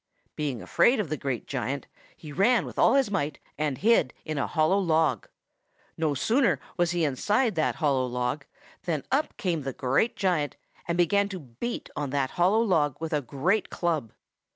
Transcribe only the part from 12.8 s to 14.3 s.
with a great club.